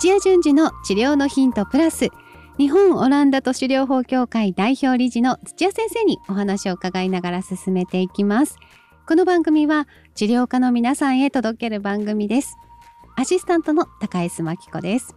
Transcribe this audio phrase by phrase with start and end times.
[0.00, 2.08] 土屋順次の治療のヒントプラス
[2.56, 8.56] 日本オランダ都市療法協会代表理事の土屋先生にお話を伺いながら進めていきます。
[9.06, 12.56] この番組は治療家の皆さんへ届ける番組です。
[13.14, 15.14] アシスタントの高江真紀子です。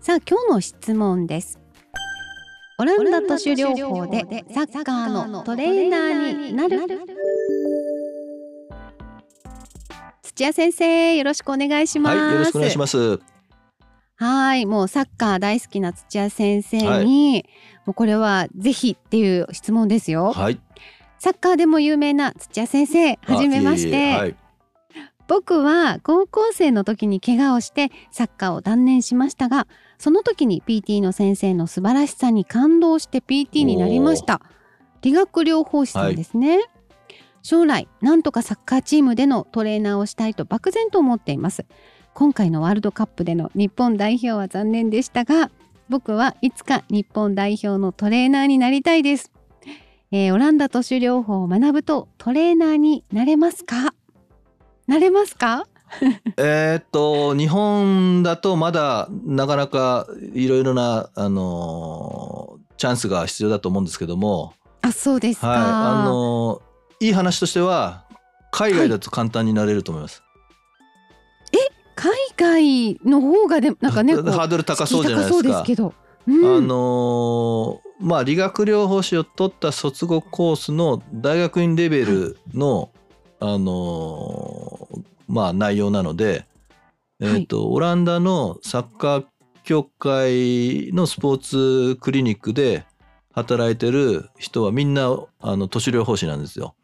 [0.00, 1.60] さあ今日の質問です。
[2.78, 6.80] オランダ都市療法でサッカーのトレーナーになる。
[10.22, 13.20] 土屋先生よろしくお願いします、はい、よろしくお願いします。
[14.20, 14.66] はい。
[14.66, 17.44] もうサッカー大好きな土屋先生に、はい、
[17.86, 20.32] もうこれはぜひっていう質問ですよ。
[20.32, 20.60] はい。
[21.18, 24.36] サッカーでも有名な土屋先生はじめまして、はい、
[25.26, 29.66] 僕は高校生の時に怪我をしてサッカーを断念しましたが
[29.98, 34.42] その時に PT の先生の素晴らしさに感動して PT になりました。
[35.00, 36.66] 理学療法士さんですね、はい、
[37.42, 41.64] 将来なんとかサッカーチームでのトレーナーをしたいと漠然と思っています
[42.14, 45.50] 今回のワールドカップでの日本代表は残念でしたが
[45.88, 49.32] 僕はいつか日本代表のトレーナーになりたいです、
[50.10, 53.94] えー、オランダ都市療法を学ぶとトレーナーになれますか？
[54.86, 55.66] なれますか？
[56.36, 64.52] えっと日本だとまだなかなかいろいろなあのチャンスが必要だと思うんですけども。
[64.82, 65.56] あそうですはい。
[65.58, 66.62] あの
[67.00, 68.04] いい話としては
[68.50, 70.22] 海外だと簡単になれると思います。
[72.44, 75.64] はい、え海外の方がでなんかねハードル高そうじゃないですか。
[75.64, 75.82] す
[76.26, 82.90] うん、あのまあ理学療法士を取った卒業コースの大学院レベルの、
[83.40, 84.88] はい、あの
[85.30, 86.44] まあ、内容なので、
[87.20, 89.24] えーと、はい、オランダのサッカー
[89.62, 92.84] 協会のスポーツクリニックで
[93.32, 96.74] 働いてる人はみんなあの都市療法士なんですよ。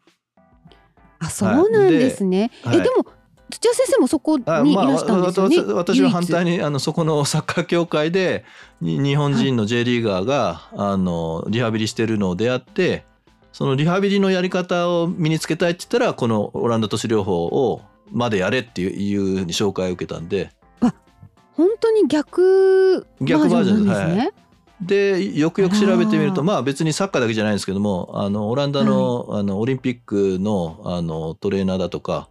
[1.19, 2.51] あそうなんですね。
[2.63, 3.05] はい、えでも
[3.49, 5.57] 土屋先生もそこにいらしたんですよね？
[5.63, 8.43] まあ、私は反対にあのそこのサッカー協会で
[8.81, 13.05] 日本人の J リーガーが、はい、あのリハビリしてるのを出会って
[13.53, 20.51] そのリハビリのやり方を身につけたいって言ったらこのオランダ都市療法をまでやれっていうふうに紹介を受けたんで。
[20.81, 20.93] あ
[21.53, 24.05] 本当に逆逆バージョンです。
[24.07, 24.17] ね。
[24.17, 24.31] はい。
[24.79, 32.29] でよくよく調べてみるとまあ別にサッカーだけじゃないんですけどもあのオランダのはい、あのオリンピックのあのトレーナーだとか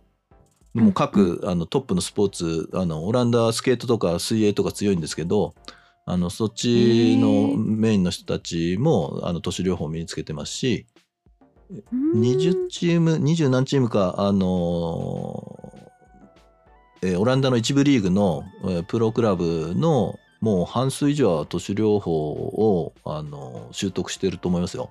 [0.77, 5.55] もう各、あのトップのスポーツあのオランダスケートとか水泳とか強いんですけど
[6.05, 10.87] あのそっちのメインの人たちもあの都市療法を身につけてますし
[12.15, 24.91] 20チーム20何チームかあのー、えー、オランダの一部リーグの、えー、プロクラブのもう半数以上は都市療法を、あのー、習得してると思いますよ。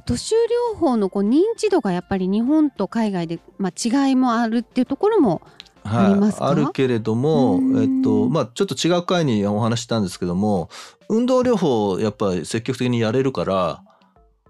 [0.00, 0.34] 都市
[0.74, 5.42] 療法のこう認知度がやっぱり日本と海外で、まあ、違いもあるっていうところも
[5.84, 10.68] ありますか、はい、あるけれども、えっとまあ、ちょっと違う回にお話したんですけども
[11.08, 13.82] 運動療法やっぱり積極的にやれるから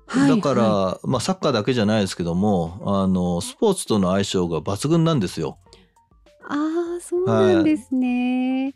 [0.06, 5.58] だから、はい、まあサッカーだけじゃないですけどもあのスポーツとの相性が抜群なんですよ。
[6.48, 8.64] ああそうなんですね。
[8.64, 8.74] はい、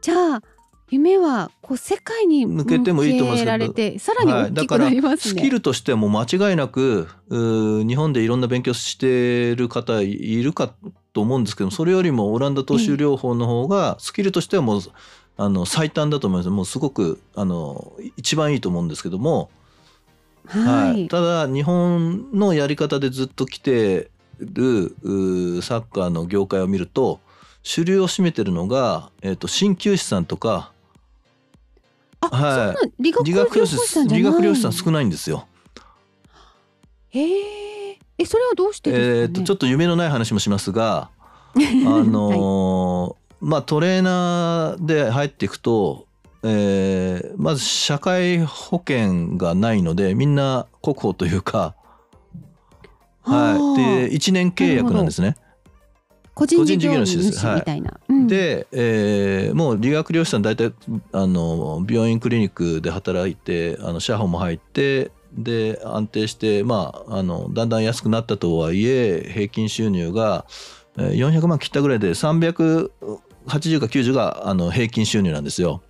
[0.00, 0.42] じゃあ
[0.90, 3.98] 夢はこう世界に向けてもいいと思いますけど。
[3.98, 10.72] さらに大きくなりますね、はい、スキルとしても間違いなく日本でいろんな勉強してる方いるか
[11.12, 14.80] と思うんですけどそれよりもオランダ投手療法の方がスキルとしてはもう
[15.36, 19.50] あの最短だと思いますもうすごくあの一番いいと思うんですけども
[20.46, 24.10] はい、ただ日本のやり方でずっと来て
[24.40, 24.94] る
[25.62, 27.20] サッカーの業界を見ると
[27.62, 30.72] 主流を占めてるのが、えーと、鍼灸師さんとか
[32.20, 35.46] はい、理学療法士さん理学療法士さん少ないんですよ。
[37.10, 41.10] へええそれはどうして、ね、えーとちょっと夢のない話もしますが
[41.54, 46.08] あのーはい、まあトレーナーで入っていくと
[46.42, 51.74] えー、まず社会保険がないのでみんな国保というか、
[53.22, 55.36] はい、で1年契約なんですね。
[56.38, 57.90] 個人事業主みたいな。
[57.90, 60.72] はいうん、で、えー、もう理学療師さん大体
[61.10, 70.46] あの病院クリニックで働いてあの社保も入ってで安定してまああのだんだん安くなったとはいえ平均収入が
[70.96, 72.90] 400万切ったぐらいで380
[73.80, 75.82] か90があの平均収入なんですよ。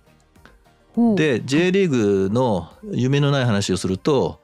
[1.15, 4.41] で J リーグの夢のない話をすると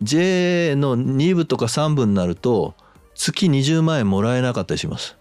[0.00, 2.74] J の2部とか3部になると
[3.14, 5.18] 月20万円もらえなかったりします。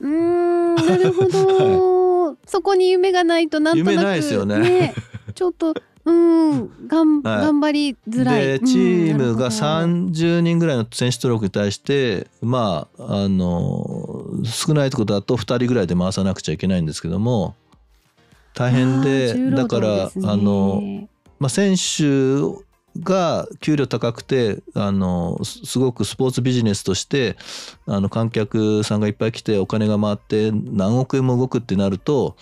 [0.00, 1.46] うんなるほど、
[2.28, 4.94] はい、そこに夢がないとなんとなく、夢ないですよね、ね、
[5.34, 5.74] ちょっと
[6.04, 8.44] うんがん、はい、頑張りづらい。
[8.44, 17.54] でチームが30人ぐらいの選手登録に対してまああの少ないところだと2人ぐらいで回さなくちゃいけないんですけども
[18.54, 21.08] 大変で、ね、だからあの、
[21.38, 22.64] まあ、選手
[23.00, 27.36] が給料高くてあのすごくスポーツビジネスとして
[27.86, 32.36] あの観客さんがいっぱい来てお金が回って何億円も動くってなると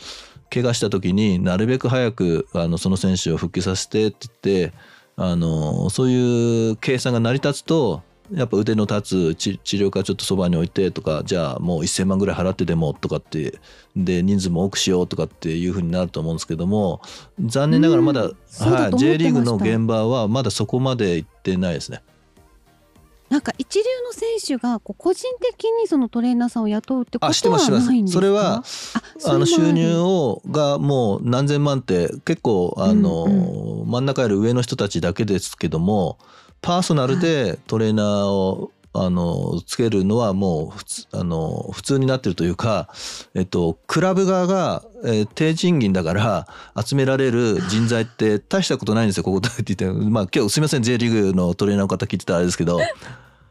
[0.52, 4.74] 怪我した時になるべく早くあのその選手を復帰させてって言って
[5.16, 8.02] あのそういう計算が成り立つと
[8.34, 13.58] やっぱ腕の立つ治療科ちょっとそばに置いてとかじゃあもう1,000万ぐらい払ってでもとかって
[13.94, 17.02] で人数も多くしようとかっていうふうになると思うんですけども
[17.44, 22.02] 残念ながらまだ、はい、J リーグの現場はまだそこまで行ってないですね。
[23.28, 28.20] なんか一流の選手がこう個人的にそのトレーナーさんを雇うってことはないんですか？
[28.20, 28.62] それは
[29.24, 36.18] あの収入をがもう何千万って結構あの、うんうん、真ん中より上の人たちだけですけども
[36.62, 42.90] パーソナルでトレーナーを、あのつけるのはもう普通あの普通になってるというか、
[43.34, 46.46] えっと、クラブ側が、えー、低賃金だから
[46.78, 52.80] 集められる人材って大したことないんですよここだって言って、まあ、今日すみません J リーグのトレーナーの方聞いてたらあれですけど。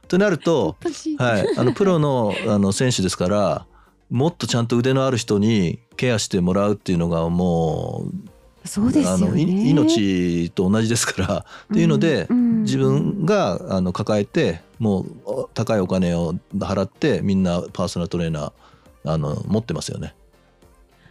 [0.07, 0.75] となると、
[1.17, 3.65] はい、あのプロのあの選手ですから
[4.09, 8.29] もっとちゃんと腕のある人にケアしてもらうっていうのがもう
[8.65, 11.37] そうですよね、命と同じですから。
[11.39, 12.27] っていうので、
[12.61, 20.15] 自分があの抱えてもう高いお金を払ってみんなパーソナルトレーナーあの持ってますよね。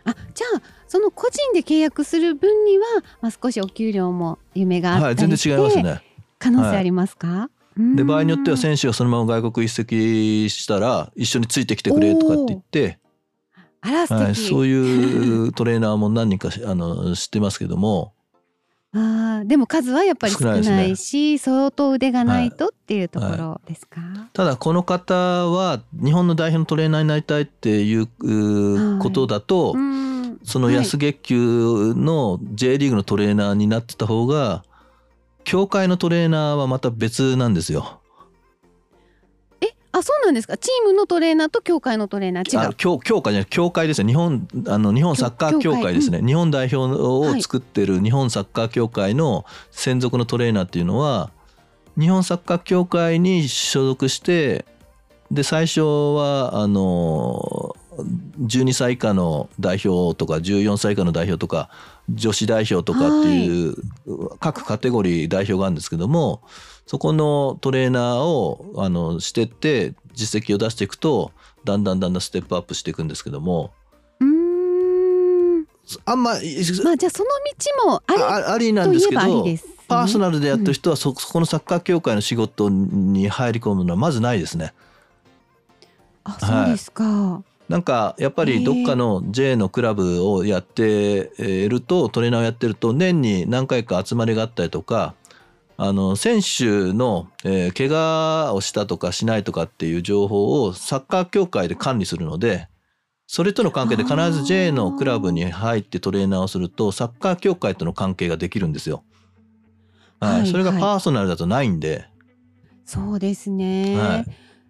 [0.05, 2.85] あじゃあその個人で契約する分には、
[3.21, 6.11] まあ、少しお給料も夢があったりして、はい、全然違いますね。
[6.39, 12.99] 可能性ありますか、はい、で場合によっては選手がそのまま外国移籍したら一緒についてきてくれとかって言って
[13.83, 18.15] あら素敵、はい、そういうトレーナーも何人かあの知ってますけども
[18.93, 28.09] あでも数はやっぱり少ないし、ね、相当腕がないとっていうところですか、はいはい、ただこの方は日本の代表のトレーナーになりたいっていう
[28.99, 34.65] ことだと、はい、その安月給の J リーグのトレーナーになってた方が
[35.45, 38.00] 協会のトレーナーはまた別なんですよ。
[39.93, 40.57] あそうなんですか。
[40.57, 42.67] チームのトレーナーと協会のトレーナー。
[42.67, 42.75] 違う。
[42.75, 51.31] 協協会じゃ協会ですね日本あの日本サッカー協会ですね、うん、日本代表を作ってる日本サッカー協会の専属のトレーナーっていうのは
[51.99, 54.65] 日本サッカー協会に所属して
[55.31, 57.75] で最初はあの
[58.41, 61.69] 12歳以下の代表とか14歳以下の代表とか
[62.09, 63.75] 女子代表とかっていう
[64.39, 66.43] 各カテゴリー代表があるんですけども
[66.91, 71.31] そこのトレーナーをあのしてって実績を出していくと
[71.65, 73.71] だんだんだんだんステップアップしていくんですけども。
[76.05, 77.31] あんま、まあ、じゃあその
[77.85, 84.75] 道もありありなんですけど、ね、パーソナルでやってる人はそ,、そこのサッカー協会の仕事に入り込むのはまずないですね。
[86.25, 87.73] あそうですか、はい。
[87.73, 95.15] なんかやっぱりどっかの J のクラブをやっているとトレーナーをやってると年に何回か集まりがあったりとか
[95.83, 102.69] あの選手の、えー、怪我をしたとかしないとかっていう情報をサッカー協会で管理するので
[103.27, 109.05] それとの関係で必ず J のクラブに入ってトレーナーをするとサッカー協会との関係ができるんですよ。
[110.21, 112.05] はい、それがパーソナルだとないんで。
[112.85, 113.97] そうですね。
[113.97, 114.27] はい、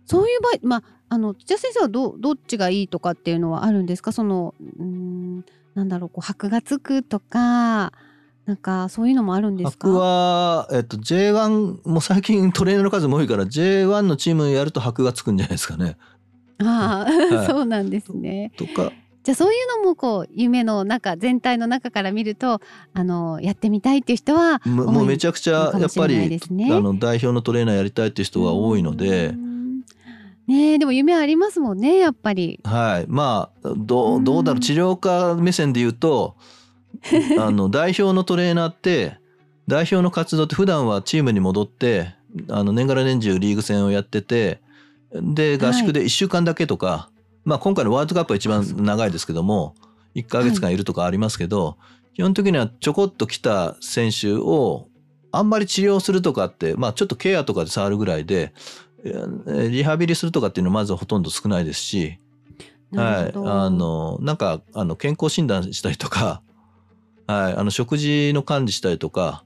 [0.07, 4.13] そういう場合、まああの土屋先生はどどっちがいいとかっていうのはあるんですか？
[4.13, 7.93] そのうんなんだろうこう箔がつくとか。
[8.51, 9.87] なんかそういうのもあるんですか？
[9.87, 15.97] 箔は、えっと、J1 も最近トレーナーの数も多いから J1 のチームやると箔がつくんじゃないですかね。
[16.59, 18.51] ああ、はい、そうなんですね。
[18.57, 18.91] とか。
[19.23, 22.61] じゃあそういうのもこう夢の中全体の中から見ると
[22.93, 29.33] あのやってみたいっていう人はもうめちゃくちゃやっぱり、ね、あの代表のトレーナーやりたいっていう人が多いので。
[30.49, 32.59] ねでも夢ありますもんねやっぱり。
[32.65, 33.05] はい。
[33.07, 34.61] まあどうどうだろう。
[34.61, 36.35] 治療家目線で言うと
[37.39, 39.19] あの代表のトレーナーって
[39.69, 42.15] 代表の活動って普段はチームに戻って
[42.49, 44.61] あの年がら年中リーグ戦をやってて
[45.13, 49.75] で合宿で1週間だけとか、はい、まあ今回のワールドカップは一番長いですけども
[50.15, 51.77] 1ヶ月間いるとかありますけど、は
[52.13, 54.89] い、基本的にはちょこっと来た選手を
[55.33, 58.53] あんまり治療するとかってまあちょっとケアとかで触るぐらいで
[59.47, 62.19] リハビリするとかっていうのはまずほとんど少ないですし。
[62.93, 66.43] はい、あのなんかあの健康診断したりとか
[67.31, 69.45] はい、あの食事の管理したりとか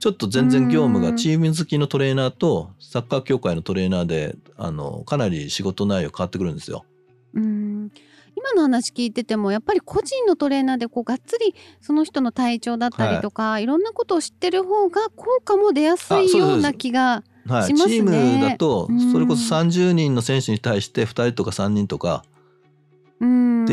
[0.00, 6.86] ちょっと全然業務がチーム好きのトレーナーとサッカー協会のトレーナーであのかなり仕事内容変わってくるんですよ。
[7.34, 7.90] うん。
[8.34, 17.80] 今の話聞いててもやっぱり個人のトレーナーでこうがっつりその人の体調だったりとか、はい、いろんなことを知ってる方が効果も出やすいような気がしますね。
[17.82, 18.04] はい、チー
[18.38, 22.24] ムだとそれこそ30人の選手に対して2人とか3人とか
[23.16, 23.24] って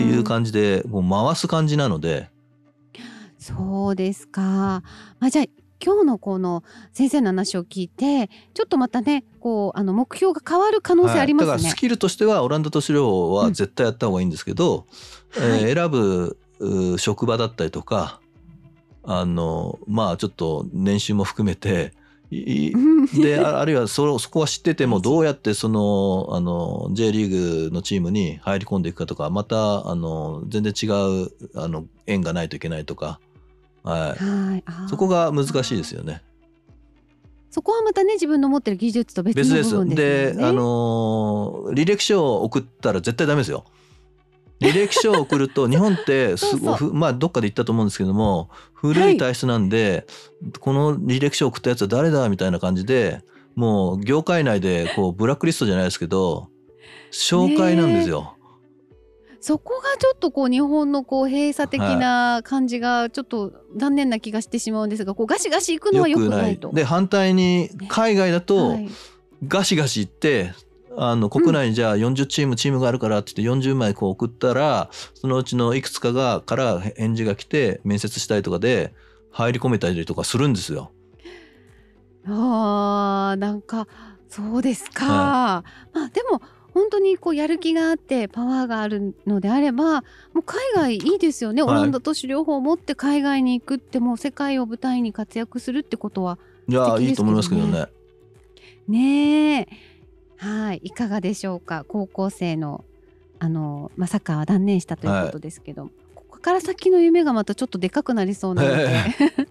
[0.02, 2.36] いう感じでもう回す感じなので。
[3.48, 4.84] そうですか。
[5.20, 5.46] あじゃあ
[5.84, 14.88] 今日のこの先生の話を聞いてちょっとまたねこうあの目標が変わる可能性ありますね、はい、だからスキルとしてはオランダ都市療法は絶対やった方がいいんですけど、
[15.38, 18.20] うん、えー、選ぶ職場だったりとか
[19.04, 21.94] あのまあちょっと年収も含めて
[22.30, 33.20] で あるいはそそこは知っててもどうやってそのあの J リーグのチームに入り込んでいくかとかまたあの全然違うあの縁がないといけないとか
[33.88, 36.22] はい、はいそこが難しいですよね。
[37.50, 40.36] そこはまたね自分の持ってる技術と別の部分ですね。
[40.36, 43.66] で、あのー、履歴書を送ったら絶対ダメですよ。
[44.60, 50.08] 履歴書を送ると日本ってすごまあどっかで言ったと思うんですけども古い体質なんで、
[50.42, 53.22] はい、この履歴書を送ったやつは誰だみたいな感じで
[53.56, 56.50] もう業界内でこうブラックリストじゃないですけど
[57.12, 58.37] 紹介なんですよ。
[59.48, 66.58] そこがちょっとこう日本のこう閉鎖的な感じがちょっと残念な気がしてしまうんですが、こうガシガシ行くのはよくない。
[66.58, 66.70] と。
[66.74, 68.78] で反対に海外だと
[69.48, 70.52] ガシガシ行って、
[70.98, 78.94] あの国内にじゃあ40チームチームがあるからって言って40枚こう送ったらそのうちのいくつかがから返事が来て面接したりとかで
[79.32, 80.92] 入り込めたりとかするんですよ。
[82.26, 83.88] あーなんか
[84.28, 85.64] そうですか、は
[85.94, 86.42] い、まあでも
[86.78, 90.02] 本当にこうやる気があってパワーがあるのであれば
[90.34, 97.88] もう海外いいですよね、はい、オランダ都市療法を持って海外に行くってもう世界を舞台に活躍するってことは、ね、いやいいと思いますけどね。
[98.88, 99.68] ねえ。
[100.38, 100.82] はい。
[100.84, 101.84] いかがでしょうか？
[101.88, 102.86] 高校生の
[103.40, 108.88] あの、まあ、サッカーは断念したということですけど、はい、ここから先の夢がまたちょっとでかくなりそうなので。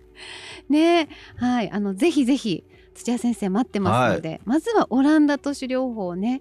[0.71, 1.71] ねはい。
[1.73, 2.63] あのぜひぜひ
[2.95, 6.41] 土屋先生待ってますので、はい、まずはオランダ都市療法をね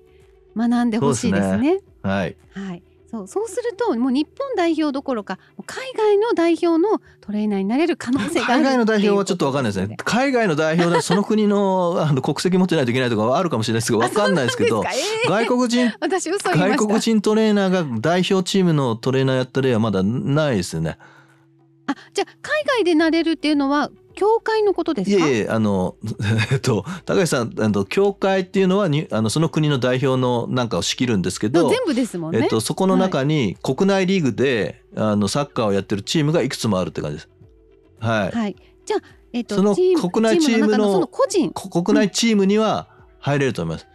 [0.56, 1.80] 学んでほしいですね。
[2.02, 2.84] はい、はい。
[3.10, 9.96] そうそうするともう日本代表どころか海外の代表のトレーナーになれる可能性が海外の代表はちょっと分かんないですね。
[10.04, 14.28] 海外の代表でその国の あの国籍持ってないといけないとかはあるかもしれないですけど分か？
[14.28, 20.98] んないですけどえー、外国人 私嘘外国人トレーナーが代表チームのトレーナーやった例はまだないですよね。
[21.88, 25.26] あじゃあ海外でなれるっていうのは教会のことですか？
[25.26, 25.96] いえいえあの
[26.52, 37.30] えっと高橋さんあの教会っていうのはにあのその国の代表のなんかを仕切るんですけど全部ですもんね、えっと、そこの中に国内リーグで、はい、あのサッカーをやってるチームがいくつもあるって感じです。
[38.00, 38.56] はい、はい、
[38.86, 39.02] じゃあ、
[39.34, 41.52] えっと、その国内チームのその個人。
[41.52, 42.88] 国内チームには
[43.20, 43.88] 入れると思います。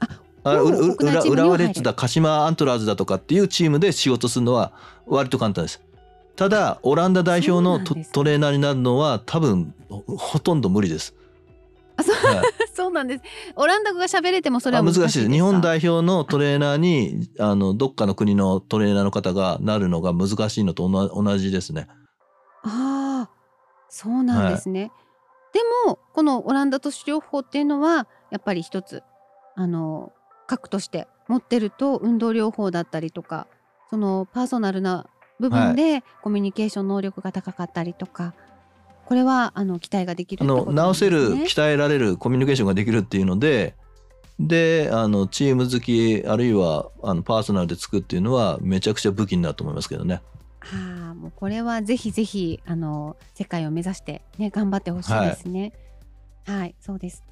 [0.00, 4.72] うん、あ浦浦和レッズだ鹿島アントラーズだとかっていうチームで仕事するのは
[5.06, 5.80] 割と簡単です。
[6.36, 11.14] ただオランダ代表のトトレーナーになるのは多分ほとんど無理です。
[11.96, 13.24] あそうはい、 そうなんです。
[13.54, 21.88] オランダ語が喋れてもそれは難しいです日本代表のトレーナーにあのどっかの国のトレーナーの方がなるのが難しいのと同じですね。
[22.62, 23.30] ああ、
[23.88, 24.80] そうなんですね。
[24.80, 24.90] はい、
[25.52, 29.02] でもこのオランダ都市療法っていうのはやっぱり一つ
[29.54, 30.12] あの
[30.46, 33.46] 核として持ってると運動療法だったりとか
[33.90, 35.06] そのパーソナルな
[35.42, 38.32] 部分でコミュニケーション能力が高かったりとか、
[39.04, 43.74] これはあの期待ができる、ね、あの直せる鍛えられるコミュニケーションができるっていうので
[44.38, 50.22] であのチーム好きあるいはあのパーソナルでつくっていうのはめちゃくちゃ武器になると思いますけどね。
[50.60, 55.72] はあ、もうこれはぜひぜひあの世界を目指してね頑張ってほしいですね。
[56.46, 57.24] はい、はい、そうです。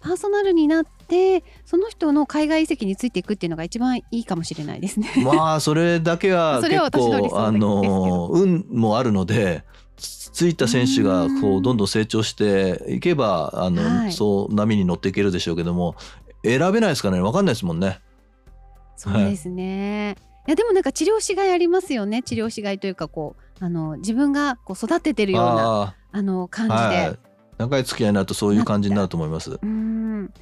[0.00, 5.10] パーソナルになってその人の海外移籍についていくっていうのが一番いいかもしれないですね。
[5.22, 9.64] まあそれだけは 結構あの運もあるので
[9.96, 15.96] ついた選手がこうどんどん成長していけばあの、はい、そう波に乗っていけるでしょうけども
[16.42, 17.22] 選べないですからね？
[17.22, 18.00] 分かんないですもんね。
[18.96, 22.22] そうですね、はい、いやでもなんか治療しがいありますよね。
[22.22, 26.78] 治療しがいというかこうあの自分がこう育ててるようなあの感じで。
[26.78, 27.29] はい
[27.60, 29.58] 長い付き合いになるとそういう感じになると思います。
[29.62, 30.32] うん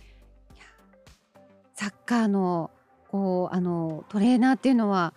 [1.74, 2.70] サッカーの
[3.10, 5.14] こうあのトレーナーっていうのは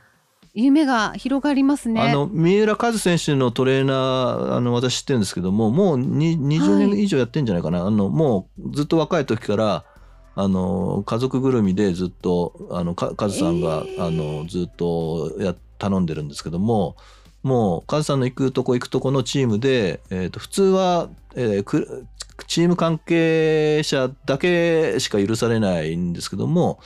[0.53, 2.01] 夢が広がりますね。
[2.01, 9.85] あの三浦和選手のトレーナーあの私知ってるんですけどももうに20年以上やってんじゃないかな、はい、あのもうずっと若い時から
[10.33, 16.95] あの家族ぐるみでずっとあのかカズさんが、えー、あのずっとや頼んでるんですけども
[17.43, 22.05] もうカズさんの行くとこ行くとこのチームで、えー、と普通はえー、
[22.47, 26.79] チーム関係者だけしか許されないんですけども、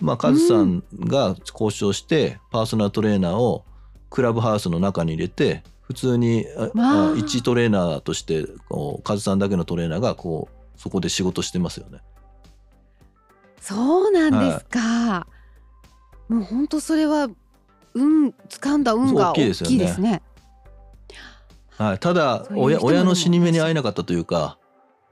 [0.00, 3.64] まあ、カズさんが交渉してパーソナルトレーナーを
[4.10, 6.46] クラブハウスの中に入れて普通に
[7.16, 12.00] 一トレーナーとしてこうカズさんだけのトレーナーがこうそこで仕事してますよね。
[13.60, 14.78] そうなんですか。
[14.80, 15.26] は
[16.28, 17.28] い、もう本当それは
[17.96, 20.22] 運掴んだ運が大きいですね。
[21.78, 24.58] はい、ただ親親の死に目に会えなかったというか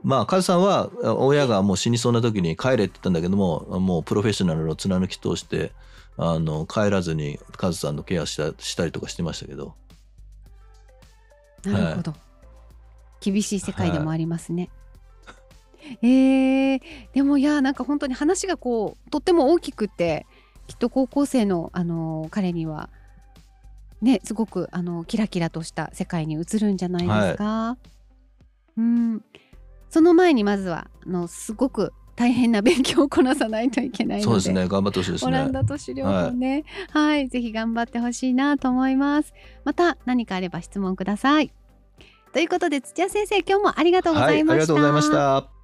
[0.03, 5.73] まあカズさんは親がもう死にそうな時に帰れって言ったんだけどももうプロフェッショナルを貫き通して
[6.17, 9.75] あの帰らずにカズさんのケアしたしたりとかしてましたけど。
[11.64, 12.17] なるほど、は
[13.23, 14.69] い、厳しい世界でもありますね。
[15.26, 15.33] は
[16.03, 16.81] い、えー、
[17.14, 20.26] でもいやなんか本当に話がこうとっても大きくて
[20.66, 22.88] きっと高校生の、あの彼には
[24.00, 27.44] ねすごくあのキラキラとした世界に映るんじゃないですか？
[27.44, 27.76] は
[28.78, 29.25] い、うん。
[29.90, 34.68] その前にまずはあのすごく大変な勉強をこなさないといけないのでそうですね。
[34.68, 35.28] 頑張ってほしいですね。
[35.28, 39.33] オランダ都市療法ね、はい、はい、ぜひ頑張ってほしいなと思います。
[39.64, 41.52] また何かあれば質問ください。
[42.33, 45.63] ということで土屋先生今日もありがとうございました、はい、ありがとうございました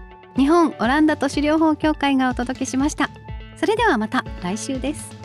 [0.37, 3.09] 日本オランダ都市療法協会がお届けしました。
[3.57, 5.20] それではまた来週です。